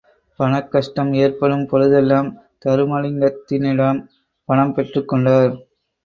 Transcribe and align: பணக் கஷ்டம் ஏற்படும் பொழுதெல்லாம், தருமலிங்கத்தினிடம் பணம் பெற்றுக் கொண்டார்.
பணக் 0.39 0.69
கஷ்டம் 0.69 1.13
ஏற்படும் 1.15 1.65
பொழுதெல்லாம், 1.67 2.29
தருமலிங்கத்தினிடம் 2.65 3.99
பணம் 4.49 4.73
பெற்றுக் 4.73 5.07
கொண்டார். 5.07 5.53